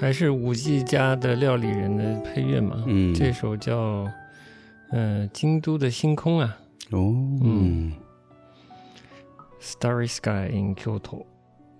[0.00, 2.84] 还是五 G 家的料理人的配乐嘛。
[2.86, 4.04] 嗯，这首叫
[4.90, 6.56] 嗯、呃京都的星空啊。
[6.90, 7.12] 哦，
[7.42, 7.92] 嗯
[9.60, 11.24] ，Starry Sky in Kyoto。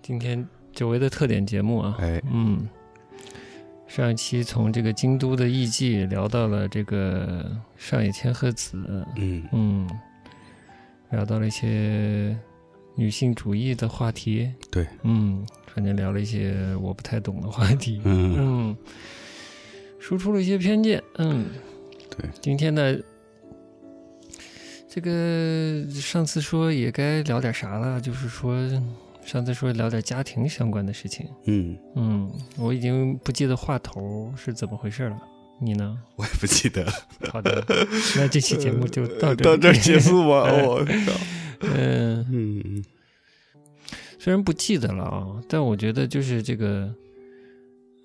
[0.01, 2.67] 今天久违的特点节目啊，哎，嗯，
[3.87, 8.77] 上一期从这个京都的艺伎聊到了这个上野千鹤子，
[9.15, 9.43] 嗯。
[9.53, 9.89] 嗯，
[11.11, 12.37] 聊到了一些
[12.95, 18.77] 女性主义的话题，对，嗯，反正聊了一些我不太懂的话题，嗯，嗯，
[19.99, 21.45] 输出了一些偏见，嗯，
[22.17, 22.97] 对，今天呢，
[24.89, 28.57] 这个上次说也该聊点啥了，就是说
[29.23, 35.17] 上次说聊点家庭相关的事情，嗯，嗯，我已经不记得话头是怎么回事了，
[35.61, 35.97] 你呢？
[36.15, 36.85] 我也不记得，
[37.31, 37.63] 好的，
[38.17, 40.41] 那这期节目就到这 到这儿结束吗？
[40.49, 40.63] 哎。
[40.63, 40.91] 我靠，
[41.61, 42.83] 嗯，嗯
[44.17, 46.93] 虽然不记得了啊，但我觉得就是这个，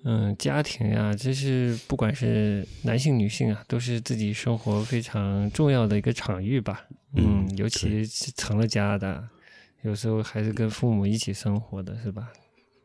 [0.03, 6.85] 嗯，家庭呀、这是不管是男性女性啊，都是自己生活非常重要的一个场域吧。
[7.17, 9.27] 嗯尤其是成了家的，
[9.83, 12.29] 有时候还是跟父母一起生活的，是吧？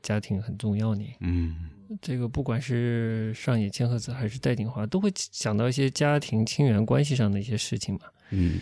[0.03, 1.05] 家庭很重要呢。
[1.21, 8.01] 嗯这个不管是上野千鹤子还是戴锦华，都会想到一些家庭亲缘关系上的一些事情嘛。
[8.31, 8.61] 嗯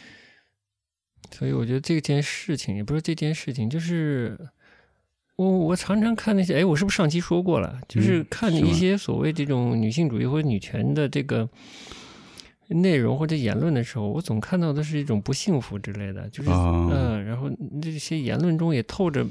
[1.31, 4.39] 所以我觉得这件事情也不是这件事情，就是
[5.36, 7.80] 我我常常看那些，哎，我是不是上期说过了？
[7.89, 11.48] 就是嗯看一些所谓这种女性主义或者女权的这个
[12.69, 17.51] 内容或者言论的时候，我总看到的是一种不幸福之类的，就是嗯、啊然后
[17.81, 19.27] 这些言论中也透着。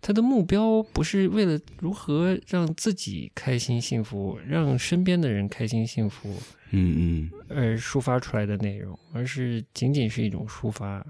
[0.00, 6.32] 他的目标不是为了如何让自己开心幸福，让身边的人开心幸福，
[6.70, 11.04] 嗯嗯而抒发出来的内容，而是仅仅是一种抒发，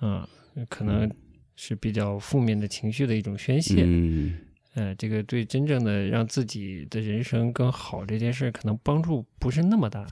[0.00, 0.28] 啊、
[0.68, 1.08] 可能
[1.54, 3.82] 是比较负面的情绪的一种宣泄。
[3.84, 4.36] 嗯
[4.74, 10.06] 呃，这个对真正的让自己的人生更好这件事，可能帮助不是那么大。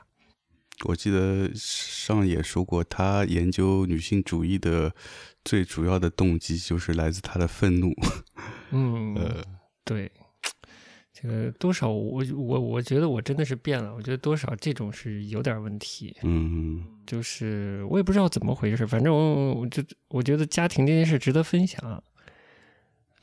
[0.84, 4.92] 我记得上野说过，他研究女性主义的
[5.44, 7.92] 最主要的动机就是来自他的愤怒。
[8.72, 9.44] 嗯，呃，
[9.84, 10.10] 对，
[11.20, 16.16] 这个多少我我我觉得我真的是变了，我觉得多少这种是有点问题。
[16.22, 22.02] 嗯就是我也不知道怎么回事，反正我我就我觉得家庭这件事值得分享。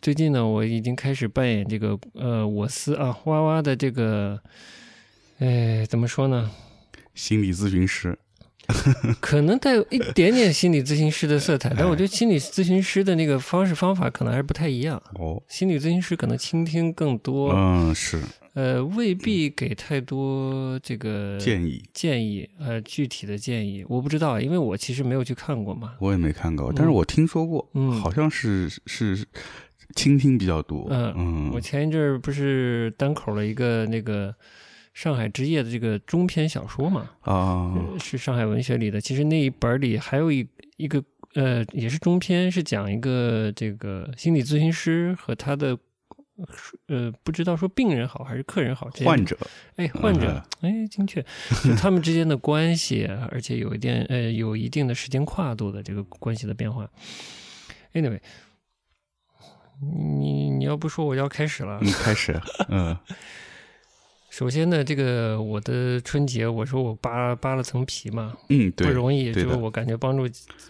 [0.02, 4.42] 最近呢，我已经开始扮演这个呃我司啊哇哇的这个，
[5.40, 6.52] 哎，怎么说呢？
[7.14, 8.18] 心理咨询师。
[9.22, 15.02] 可能带有一点点心理咨询师的色彩，但我觉得心理咨询师的那个方式方法可能还是不太一样。
[15.16, 18.22] 哦，心理咨询师可能倾听更多，嗯，是。
[18.53, 23.84] 呃，未必给太多这个建议，建议，呃，具体的建议。
[23.90, 25.96] 我不知道，因为我其实没有去看过嘛。
[26.00, 27.92] 我也没看过，但是我听说过，嗯。
[27.92, 29.28] 好像是是
[29.94, 30.88] 倾听比较多。
[30.90, 34.34] 嗯嗯，我前一阵儿不是单口了一个那个
[34.96, 39.00] 上海之夜的这个中篇小说嘛，啊，呃是上海文学里的。
[39.00, 40.48] 其实那一本里还有一
[40.78, 45.78] 一个呃，也是中篇，是讲一个这个心理咨询师和他的
[46.88, 49.38] 呃，不知道说病人好还是客人好，这患者，
[49.76, 51.22] 哎，患者，哎，精确，
[51.62, 56.90] 就他们之间的关系，而且有一点呃，有一定的时间跨度的这个关系的变化。
[57.94, 58.22] Anyway，
[59.82, 61.80] 你你要不说我要开始了。
[61.82, 62.40] 你，开始，
[62.70, 62.98] 嗯
[64.35, 70.28] 首先呢，这个我的春节，我说我扒扒了层皮嘛，嗯，对，不容易，就是我感觉帮助，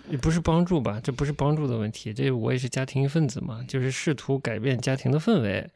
[0.08, 5.68] 也不是帮助吧，这不是帮助的问题，这我也是家庭一份子嘛，就是试图改变家庭的氛围，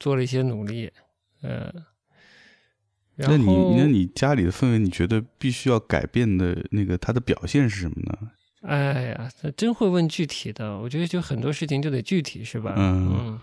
[0.00, 0.90] 做了一些努力，
[1.42, 1.70] 呃。
[3.16, 8.30] 然那你那你家里的氛围，你觉得必须要改变的那个它的表现是什么呢？
[8.62, 12.74] 哎呀，他真会问具体的，我觉得就很多事情就得具体，是吧？
[12.78, 13.38] 嗯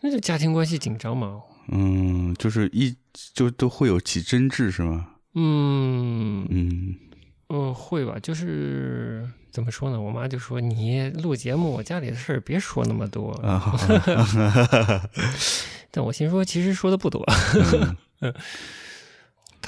[0.00, 1.42] 那就家庭关系紧张嘛。
[1.68, 2.94] 嗯，就是一
[3.34, 5.08] 就都会有起争执是吗？
[5.34, 6.94] 嗯嗯
[7.48, 8.16] 嗯，会吧？
[8.22, 10.00] 就是怎么说呢？
[10.00, 13.30] 我妈就说你录节目，我家里的事儿别说那么多。
[13.42, 13.76] 啊，
[15.90, 17.24] 但我心说，其实说的不多，
[18.20, 18.32] 嗯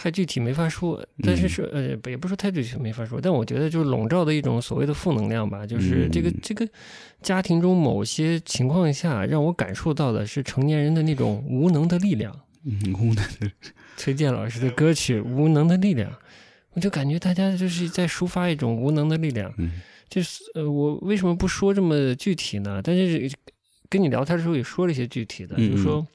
[0.07, 1.05] 太具体没法说。
[1.25, 6.69] 但是是呃，也不是说太具体没法说，但我觉得就是笼罩的一种所谓的负能量吧，就是这个、嗯这个
[7.23, 12.33] 家庭中某些情况下，让我感受到的是成年人的那种无能的力量。
[12.65, 13.51] 嗯，无能的，
[13.97, 16.09] 崔健老师的歌曲《无能的力量》，
[16.75, 19.53] 我就感觉大家就是在抒发一种无能的力量。
[19.59, 19.73] 嗯
[20.09, 22.81] 就是呃，我为什么不说这么具体呢？
[22.81, 23.29] 但是
[23.91, 26.07] 跟你聊天的时候也说了一些具体的，嗯就是说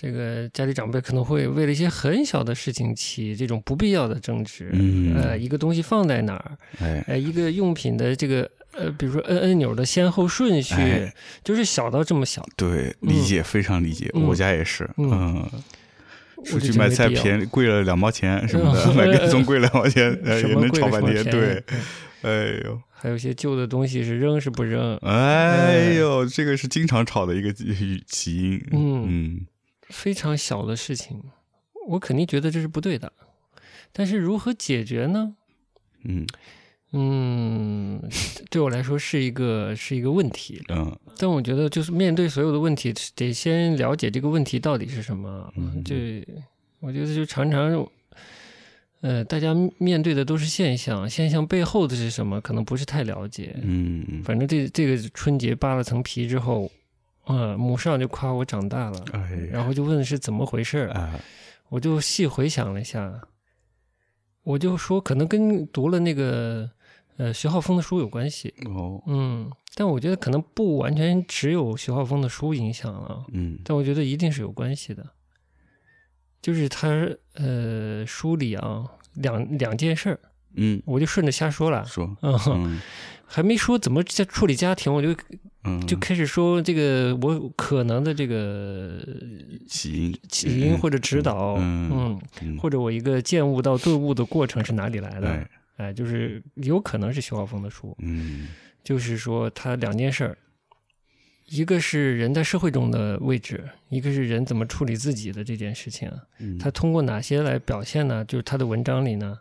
[0.00, 4.70] 这个家里长辈可能会为了一些很小的事情起这种不必要的争执。
[4.72, 11.14] 嗯呃，一个东西放在哪儿，哎，呃，一个用品的这个呃，比如说摁按钮的先后顺序，哎
[11.44, 15.62] 就是小到这么小，对，理解非常理解，嗯我家也是，嗯嗯。
[16.46, 21.22] 出去买菜便宜贵了两毛钱什么的，嗯买个葱贵两毛钱， 也能贵了什么炒半天。
[21.24, 21.62] 对
[22.22, 28.56] 哎呦，还有一些旧的东西是扔是不扔，哎呦，这个是经常吵的一个起起因。
[28.72, 29.46] 嗯嗯
[29.90, 31.22] 非常小的事情，
[31.88, 33.12] 我肯定觉得这是不对的。
[33.92, 35.34] 但是如何解决呢？
[36.04, 36.26] 嗯
[36.92, 38.02] 嗯，
[38.50, 40.60] 对我来说是一个是一个问题。
[40.70, 45.52] 嗯但我觉得，就是面对所有的问题，得先了解这个问题到底是什么。
[45.56, 46.26] 嗯对，
[46.80, 47.86] 我觉得就常常，
[49.02, 53.54] 呃，大家面对的都是现象，现象背后的是什么，可能不是太了解。
[53.62, 56.70] 嗯嗯，反正这这个春节扒了层皮之后，
[57.34, 61.18] 啊、母上就夸我长大了，哎然后就问是怎么回事儿，啊，
[61.68, 63.20] 我就细回想了一下，
[64.42, 66.70] 我就说可能跟读了那个
[67.16, 75.06] 呃徐浩峰的书有关系，哦，嗯，但我觉得可能不完全只有徐浩峰的书影响了，嗯但我觉得一定是有关系的，
[76.42, 76.88] 就是他
[77.34, 78.84] 呃书里啊
[79.14, 80.20] 两两件事儿，
[80.54, 82.80] 嗯，我就顺着瞎说了，说，嗯，嗯
[83.26, 85.14] 还没说怎么在处理家庭，我就
[85.64, 88.98] 嗯，就开始说这个我可能的这个
[89.66, 92.18] 起因起因或者指导，嗯
[92.58, 95.28] 或者我一个见悟到顿悟的过程是哪里来的？
[95.28, 95.50] 哎。
[95.76, 98.48] 哎，就是有可能是徐浩峰的书，嗯。
[98.84, 100.36] 就是说他两件事儿，
[101.50, 106.10] 一个是人在社会中的位置，一个是人怎么处理自己的这件事情。
[106.38, 108.24] 嗯，他通过哪些来表现呢？
[108.24, 109.36] 就是他的文章里呢，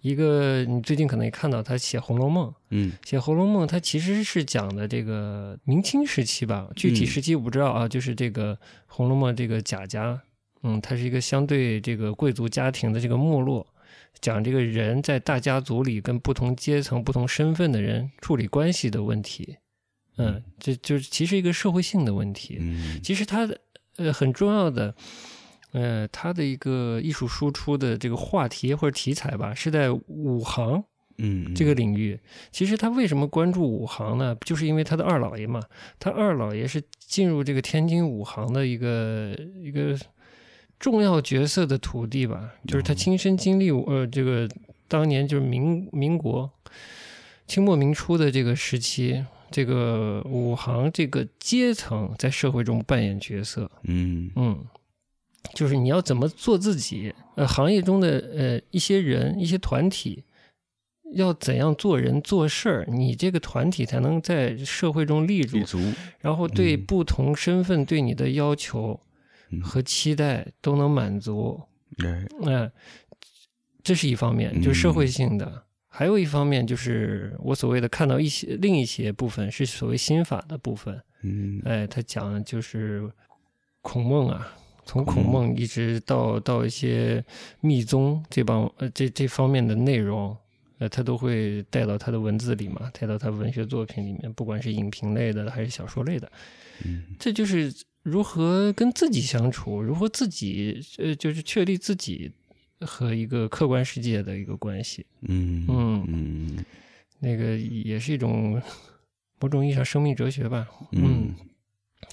[0.00, 8.56] 一个你最近可能也看到他写《红楼梦》，嗯写《红楼梦》，他其实是讲的这个明清时期吧，具体嗯时期我不知道啊，就是这个
[8.86, 10.20] 《红楼梦》这个贾家，
[10.64, 13.64] 嗯，它是一个相对这个贵族家庭的这个没落，
[14.20, 19.58] 讲这个人在大家族里跟不同阶层、不同身份的人处理关系的问题，
[20.16, 22.56] 嗯，这就是其实一个社会性的问题。
[22.60, 23.60] 嗯其实它的
[23.96, 24.94] 呃很重要的，
[25.72, 30.84] 呃，它的一个艺术输出的这个话题或者题材吧，是在武行。
[31.18, 32.18] 嗯这个领域，
[32.50, 34.34] 其实他为什么关注武行呢？
[34.46, 35.62] 就是因为他的二老爷嘛，
[36.00, 39.96] 他二老爷是进入这个天津武行的一个一个
[40.80, 44.48] 重要角色的徒弟吧，就是他亲身经历呃这个
[44.88, 46.50] 当年就是民民国
[47.46, 54.30] 清末民初的这个时期，这个武行这个阶层在社会中扮演角色，嗯。
[54.34, 54.64] 嗯，
[55.54, 60.24] 就是你要怎么做自己，呃，行业中的呃一些人、一些团体，
[61.14, 65.78] 要怎样做人做事儿，你这个团体才能在社会中立住立，足，
[66.20, 66.84] 然后对嗯。
[66.86, 68.98] 不同身份对你的要求
[69.50, 69.60] 嗯。
[69.60, 71.60] 和期待都能满足，
[72.02, 72.70] 哎嗯、
[73.82, 75.64] 这是一方面，就是社会性的。
[75.94, 81.60] 还有一方面就是我所谓的看到一些另一些部分是所谓心法的部分，嗯。
[81.66, 83.06] 哎，他讲的就是
[83.82, 84.56] 孔孟啊，
[84.86, 87.22] 从孔孟一直到到一些
[87.60, 90.34] 密宗这帮呃这这方面的内容，
[90.78, 96.32] 呃，他都会带到他的文字里嘛，带到他文学作品里面，不管是影评类的还是小说类的，
[96.86, 97.04] 嗯。
[97.18, 97.70] 这就是
[98.02, 102.32] 如何跟自己相处，如何自己呃就是确立自己
[102.84, 106.64] 和一个客观世界的一个关系，嗯嗯嗯。
[107.18, 108.60] 那个也是一种
[109.40, 111.34] 某种意义上生命哲学吧，嗯。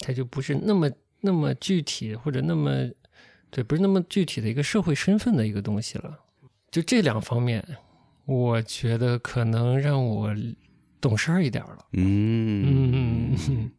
[0.02, 0.90] 它就不是那么
[1.22, 2.90] 那么具体或者那么
[3.50, 6.20] 对，不是那么具体的一个社会身份的一个东西了。
[6.72, 7.66] 就这两方面，
[8.26, 10.34] 我觉得可能让我
[11.02, 11.86] 懂事儿一点儿了。
[11.94, 12.64] 嗯。
[12.64, 13.72] 嗯嗯，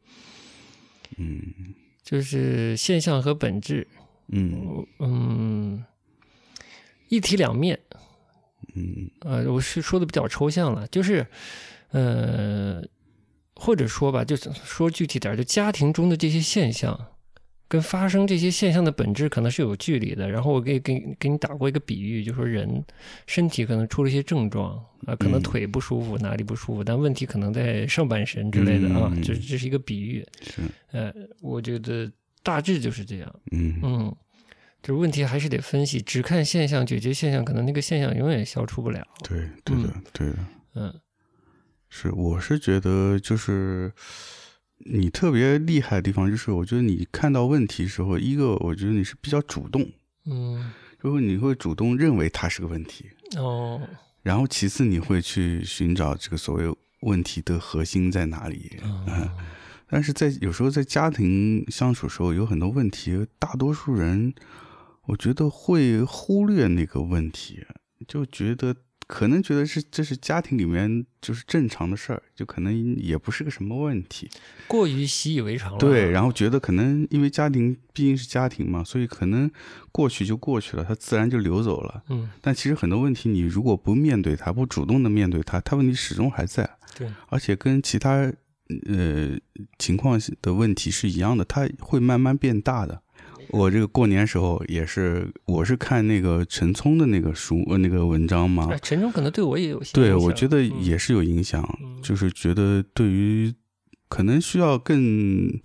[1.17, 1.43] 嗯
[2.03, 3.87] 就是现象和本质，
[4.29, 4.85] 嗯。
[4.99, 5.85] 嗯，
[7.11, 7.79] 一体两面。
[8.75, 11.27] 嗯呃，我是说的比较抽象了，就是
[11.91, 12.83] 呃，
[13.55, 17.09] 或者说吧，就是说具体点儿，就家庭中的这些现象，
[17.67, 20.31] 跟发生这些现象的本质可能是有距离的。
[20.31, 22.85] 然后我给给给你打过一个比喻，就说人
[23.27, 24.77] 身体可能出了一些症状
[25.07, 30.25] 啊、可能嗯腿不舒服，哪里不舒服，但问题可能在上半身之类的啊，嗯这这是一个比喻。
[30.43, 30.63] 是
[30.93, 32.09] 呃，我觉得
[32.43, 33.41] 大致就是这样。
[33.51, 34.17] 嗯嗯，
[34.83, 39.07] 就是问题还是得分析，只看现象解决现象，可能那个现象永远消除不了。
[39.23, 40.39] 对对的对的。
[40.75, 41.01] 嗯
[41.89, 43.93] 是，我是觉得就是
[44.79, 49.91] 你特别厉害的地方，就是我觉得你看到问题时候，一个我觉得你是比较主动，
[50.27, 50.71] 嗯
[51.03, 53.07] 就是你会主动认为它是个问题，
[53.37, 53.81] 哦
[54.23, 58.79] 然后其次你会去寻找这个所谓问题的核心在哪里。
[58.83, 59.05] 哦
[59.93, 64.33] 但是在有时候在家庭相处时候，有很多问题，大多数人
[65.11, 67.59] 我觉得会忽略那个问题，
[68.07, 68.75] 就觉得
[69.09, 74.31] 可能觉得是这是家庭里面就是正常的事儿，就可能也不是个什么问题。
[74.69, 75.79] 过于习以为常了。
[75.79, 79.51] 对，然后觉得可能因为家庭毕竟是家庭嘛，所以可能
[79.91, 82.05] 过去就过去了，它自然就流走了。
[82.09, 86.79] 嗯，但其实很多问题，你如果不面对它，不主动的面对它，它问题始终还在。
[86.97, 88.33] 对，而且跟其他
[88.87, 89.37] 呃
[89.77, 93.03] 情况的问题是一样的，它会慢慢变大的。
[93.53, 100.83] 我这个过年时候也是，我是看那个陈聪的那个书呃那个文章嘛，哎，陈聪可能对我也有对，影响我觉得嗯。
[100.83, 102.01] 也是有影响，嗯。
[102.03, 103.53] 就是觉得对于
[104.09, 105.61] 可能需要更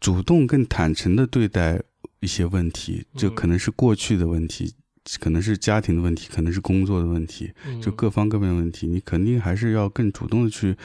[0.00, 1.80] 主动、更坦诚的对待
[2.20, 4.72] 一些问题，就嗯可能是过去的问题，
[5.20, 7.50] 可能是家庭的问题，可能是工作的问题，
[7.82, 10.76] 就嗯各方各面的问题，你肯定还是要更主动的去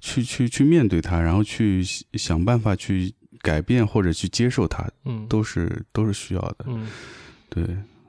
[0.00, 1.82] 去去去面对它，然后去
[2.14, 6.64] 想办法去改变或者去接受它，嗯都是都是需要的。
[6.66, 6.88] 嗯
[7.50, 7.64] 对，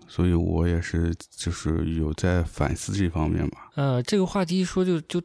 [0.08, 3.72] 所以我也是就是有在反思这方面吧。
[3.76, 5.22] 呃，这个话题一说就就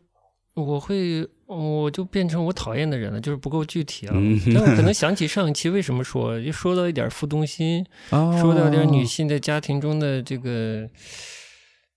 [0.55, 4.13] 我会我就变成我讨厌的人了，就是不够具体啊。
[4.17, 10.89] 嗯但我可能想起上一期为什么说，就说到一点负东心，哦说到点女性在家庭中的这个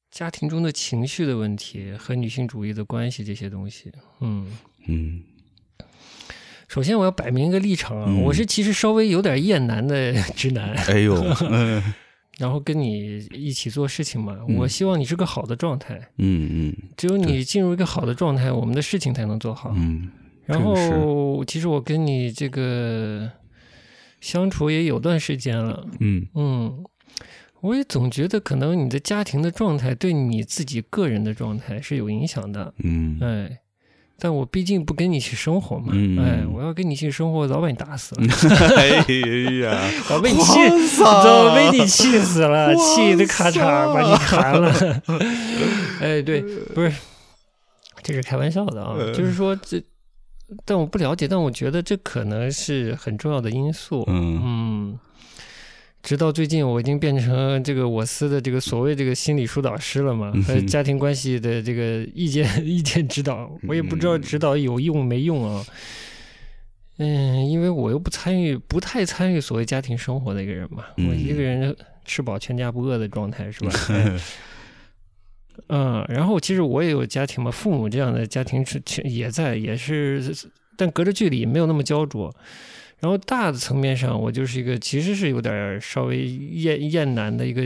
[0.10, 3.92] 家庭中的情绪的问题和女性主义的关系这些东西。
[4.22, 4.52] 嗯，
[4.88, 5.22] 嗯
[6.68, 8.22] 首先我要摆明一个立场啊，嗯。
[8.24, 11.16] 我是其实稍微有点厌男的 直男，哎呦，
[11.50, 11.82] 嗯
[12.38, 14.56] 然后跟你一起做事情嘛，嗯。
[14.58, 15.96] 我希望你是个好的状态。
[16.18, 16.76] 嗯嗯。
[16.96, 19.74] 只有你进入一个好的状态，我们的事情才能做好。
[19.76, 20.10] 嗯，
[20.46, 23.32] 然后，其实我跟你这个
[24.22, 26.28] 相处也有段时间了，嗯。
[26.36, 26.84] 嗯，
[27.62, 33.18] 我也总觉得可能你的家庭的状态对你自己个人的状态是有影响的，嗯。
[33.22, 33.58] 哎。
[34.20, 38.22] 但我毕竟不跟你一起生活嘛，嗯哎，我要跟你一起生活，早把你打死了，
[38.76, 38.98] 哎
[39.62, 40.60] 呀， 早被你气，
[41.04, 44.74] 哇 早被你气死了，哇气的咔嚓塞把你砍了。
[46.02, 46.42] 哎，对，
[46.74, 46.92] 不是，
[48.02, 49.82] 这是开玩笑的啊，呃就是说这，
[50.66, 54.04] 但我不了解，但我觉得这可能是很重要的因素。
[54.08, 54.42] 嗯。
[54.44, 55.00] 嗯，
[56.08, 65.66] 直到最近，我已经变成这个我司的这个所谓这个心理疏导师了嘛，和家庭关系的这个意见 意见指导，我也不知道嗯指导有用没用啊。
[67.00, 73.72] 嗯，因为我又不参与，不太参与所谓家庭生活的一个人嘛，我一个人吃饱全家不饿的状态是吧？
[73.92, 74.18] 哎
[75.68, 80.24] 嗯，然后其实我也有家庭嘛，父母这样的家庭是也在，也是，
[80.78, 82.34] 但隔着距离没有那么焦灼。
[83.00, 87.62] 然后大的层面上，我就是一个其实是有点稍微厌厌男的一个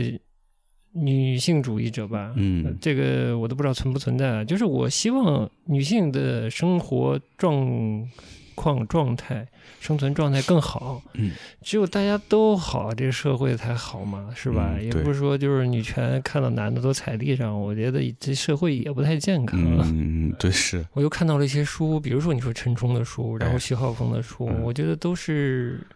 [0.92, 2.28] 女性主义者吧。
[2.28, 4.44] 呃嗯这个我都不知道存不存在啊。
[4.44, 8.06] 就是我希望女性的生活状
[8.54, 9.46] 况、状态、
[9.80, 11.02] 生存状态更好。
[11.14, 11.32] 嗯，
[11.62, 14.76] 只有大家都好，这个社会才好嘛，是吧？
[14.80, 19.60] 也不是说就是女权看到男的都踩地上，我觉得这社会也不太健康。
[19.84, 25.86] 嗯，对是，我又看到了一些书，比如说你说陈冲的书，然后哎徐浩峰的书，嗯我觉得都是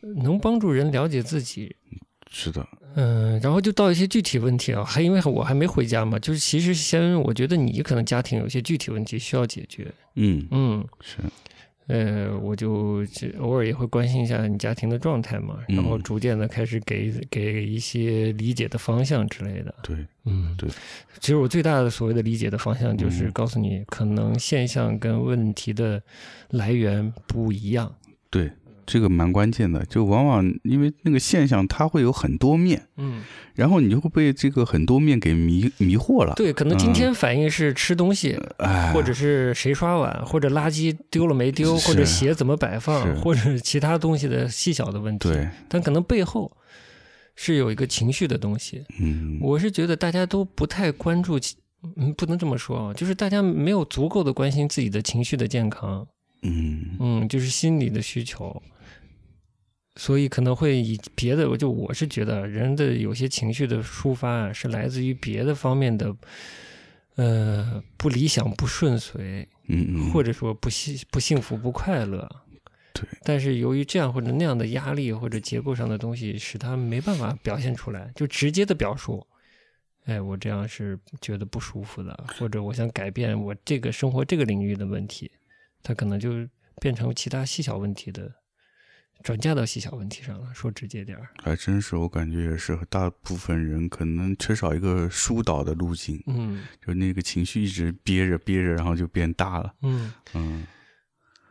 [0.00, 1.74] 能帮助人了解自己。
[2.34, 9.86] 是的，嗯，然后就到一些具体问题啊，还因为我还没回家嘛，就是其实先我觉得你可能家庭有些具体问题需要解决。
[10.14, 11.18] 嗯嗯，是，
[11.88, 13.04] 呃，我就
[13.40, 19.74] 偶尔也会关心一下你家庭的状态嘛，然后嗯逐渐的开始给给一些理解的方向之类的。
[19.82, 20.70] 对，嗯，对。
[21.20, 26.02] 其实我最大的所谓的理解的方向，就是嗯告诉你，可能现象跟问题的
[26.50, 27.92] 来源不一样。
[28.30, 28.50] 对，
[28.86, 33.22] 这个蛮关键的，就往往因为那个现象它会有很多面，嗯，
[33.54, 45.28] 然后你就会被这个很多面给迷迷惑了。，对，可能今天反应是吃东西，哎，或者是谁刷碗，或者垃圾丢了没丢，或者鞋怎么摆放，或者其他东西的细小的问题。
[45.28, 46.50] 对，但可能背后
[47.36, 48.84] 是有一个情绪的东西。
[49.00, 51.38] 嗯，我是觉得大家都不太关注，
[51.96, 56.06] 嗯，不能这么说啊，就是大家没有足够的关心自己的情绪的健康，
[56.42, 56.96] 嗯。
[57.00, 58.62] 嗯，就是心理的需求，
[59.96, 66.16] 所以可能会以别的，就我是觉得人的有些情绪的抒发啊，是来自于别的方面的，
[67.16, 72.28] 呃，不理想、不顺遂，嗯嗯，或者说不幸、不幸福、不快乐。
[72.94, 79.26] 对，但是由于这样或者那样的压力或者结构上的东西，使他没办法表现出来，就直接的表述，
[80.04, 85.30] 哎，我这样是觉得不舒服的，或者我想改变我这个生活这个领域的问题，
[85.82, 86.48] 他可能就
[86.80, 88.30] 变成其他细小问题的，
[89.22, 90.46] 转嫁到细小问题上了。
[90.52, 99.72] 说直接点儿，还真是，我感觉也是，大部分人可能缺少一个疏导的路径，嗯就那个情绪一直憋着憋着，然后就变大了。
[99.82, 100.12] 嗯。
[100.34, 100.66] 嗯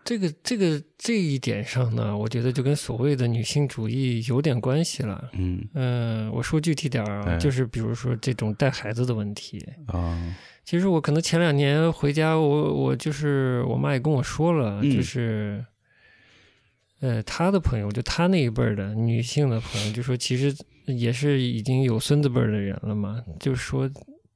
[0.03, 5.29] 这个这个这一点上呢，我觉得就跟所谓的女性主义有点关系了。
[5.33, 9.63] 嗯嗯、我说具体点儿啊，哎就是比如说这种带孩子的问题。
[9.85, 10.35] 啊，
[10.65, 15.63] 其实我可能前两年回家，我我就是我妈也跟我说了，嗯就是，
[17.01, 20.55] 呃，她的朋友，就她那一辈儿的女性的朋友，就说其实
[20.85, 23.89] 也是已经有孙子辈儿的人了嘛，就说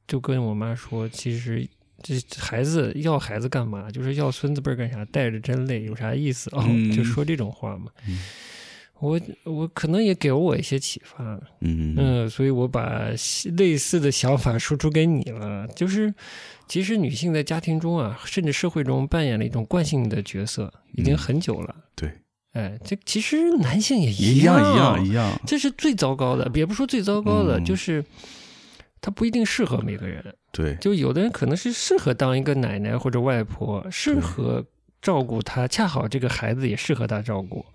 [0.07, 1.67] 就跟我妈说，其实
[2.03, 3.89] 这孩子要孩子干嘛？
[3.89, 5.05] 就是要孙子辈儿干啥？
[5.05, 6.63] 带着真累，有啥意思哦？
[6.67, 7.91] 嗯就说这种话嘛。
[8.07, 8.19] 嗯
[9.01, 11.22] 我我可能也给了我一些启发，
[11.60, 13.10] 嗯嗯，所以我把
[13.57, 15.67] 类似的想法输出给你了。
[15.75, 16.12] 就是，
[16.65, 21.75] 其实女性在家庭中啊，甚至社会中扮演了一种惯性的角色，已经嗯很久了。
[21.93, 22.10] 对，
[22.55, 24.74] 哎，这其实男性也一样样。
[24.74, 27.65] 一样一样，这是最糟糕的，也不说最糟糕的，嗯。
[27.65, 28.03] 就是
[29.01, 30.24] 他不一定适合每个人。
[30.53, 34.65] 对，就有的人可能是适合当一个奶奶或者外婆，适合
[35.01, 37.65] 照顾他，恰好这个孩子也适合他照顾。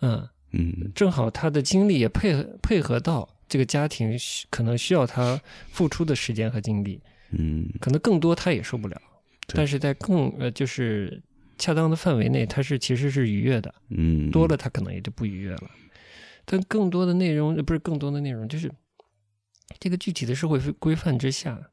[0.00, 0.90] 嗯，嗯。
[0.94, 4.18] 正好他的精力也配合配合到这个家庭
[4.48, 5.38] 可能需要他
[5.70, 6.98] 付出的时间和精力，
[7.32, 7.68] 嗯。
[7.78, 8.98] 可能更多他也受不了，
[9.48, 11.22] 但是在更呃就是
[11.58, 15.70] 恰当的范围内，它是其实是愉悦的，嗯，多了它可能也就不愉悦了。
[16.44, 18.70] 但更多的内容呃不是更多的内容，就是
[19.80, 21.70] 这个具体的社会规范之下，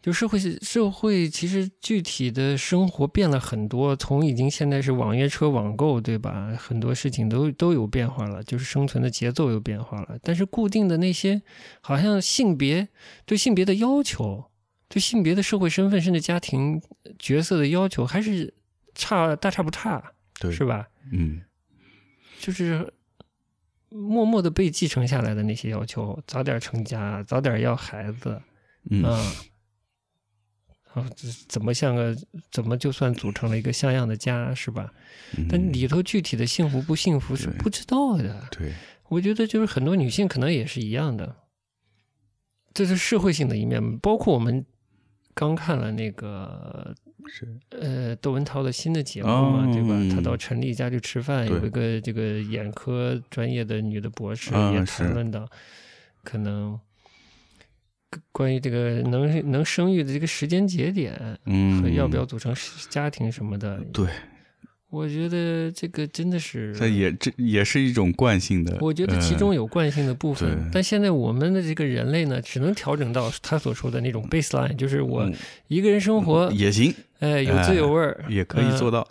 [0.00, 6.56] 就社会社会，其实具体的生活变了很多，从已经现在是网约车、网购，对吧？
[6.58, 10.18] 很多事情都都有变化了，就是生存的节奏有变化了。
[10.22, 11.42] 但是固定的那些，
[11.82, 12.88] 好像性别
[13.26, 14.46] 对性别的要求，
[14.92, 16.78] 对性别的社会身份，甚至家庭
[17.18, 18.52] 角色的要求，还是
[18.94, 20.86] 差大差不差，对，是吧？
[21.10, 21.40] 嗯
[22.38, 22.92] 就是
[23.88, 28.38] 默默的被继承下来的那些要求，早点成家，早点要孩子，
[28.90, 29.34] 嗯啊，
[30.92, 32.14] 啊，这怎么像个
[32.50, 34.92] 怎么就算组成了一个像样的家，是吧？
[35.38, 38.46] 嗯，但里头具体的幸福不幸福是不知道的。
[38.50, 38.74] 对，
[39.08, 41.34] 我觉得就是很多女性可能也是一样的，
[42.74, 44.66] 这是社会性的一面，包括我们
[45.34, 46.94] 刚看了那个
[47.26, 49.88] 是，呃窦文涛的新的节目嘛，对吧？
[49.90, 55.48] 嗯他到陈丽家去吃饭，有一个这个眼科专业的女的博士啊也是谈论到，
[56.22, 56.78] 可能
[58.30, 62.26] 关于这个能能生育的这个时间节点嗯，和要不要。
[62.26, 62.54] 组成
[62.90, 64.06] 家庭什么的，对，
[64.92, 75.32] 我觉得这个真的是这也这也是一种惯性的，我觉得其呃中有惯性的部分，对但现在我们的这个人类呢，只能调整到他所说的那种 baseline，就是我嗯
[75.68, 79.02] 一个人生活，也行，哎，有滋有味儿，也可以做到。
[79.02, 79.08] 到。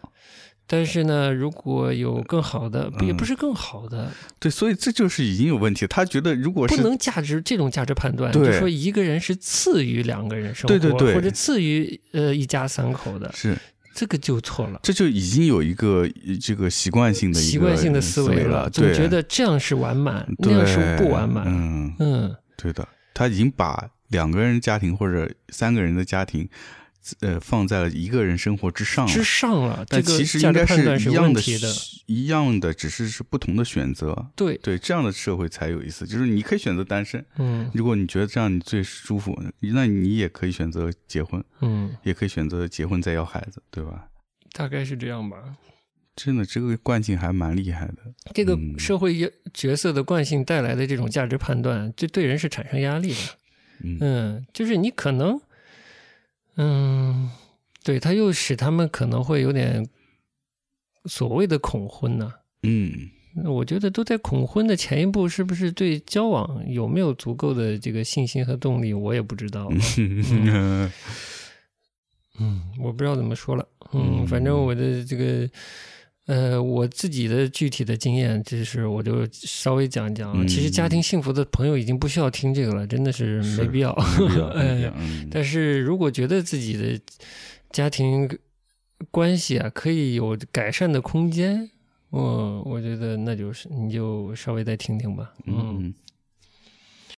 [0.68, 5.86] 但是呢，如果有更好的，也嗯不是更好的，对，所以这就是已经有问题。
[5.88, 13.58] 他觉得如果是不能价值这种价值判断，就说一个人是次于两个人生活，对对对或者次于呃一家三口的，是，
[13.94, 14.80] 这个就错了。
[14.84, 21.44] 这就已经有一个呃这个习惯性的一个习惯性的思维了，总觉得这样是完满，那样是不完满。
[21.48, 26.48] 嗯，嗯，对的，他已经把两个人家庭或者三个人的家庭，
[27.22, 31.42] 呃，放在了一个人生活之上之上了，这其实应该价值判断一样的。
[32.06, 34.32] 一样的，只是是不同的选择。
[34.36, 36.06] 对，对，这样的社会才有意思。
[36.06, 44.08] 就是你可以选择单身，嗯如果你觉得这样你最舒服，那你也可以选择结婚，嗯，也可以选择结婚再要孩子，对吧？
[44.52, 45.38] 大概是这样吧。
[46.14, 47.98] 真的，这个惯性还蛮厉害的。
[48.34, 53.20] 这个嗯社会角色的惯性带来的这种价值判断，这对人是产生压力的。
[53.84, 55.40] 嗯嗯，就是你可能，
[56.62, 57.32] 嗯，
[57.84, 59.88] 对，他又使他们可能会有点
[61.06, 63.10] 所谓的恐婚呢、嗯，
[63.46, 69.68] 我觉得都在恐婚的前一步，是不是对交往有没有足够的这个信心和动力，我也不知道。
[69.98, 70.92] 嗯
[72.40, 73.68] 嗯，我不知道怎么说了。
[73.94, 75.50] 嗯，嗯反正我的这个，
[76.28, 80.32] 呃，我自己的具体的经验，就是我就稍微讲一讲。
[80.38, 83.92] 嗯其实家庭幸福的朋友已经不需要听这个了，真的是是没必要。
[84.56, 87.00] 哎， 嗯但是如果觉得自己的
[87.72, 88.30] 家庭
[89.10, 91.70] 关系啊可以有改善的空间，
[92.12, 95.34] 我我觉得那就是你就稍微再听听吧。
[95.48, 95.94] 嗯，嗯，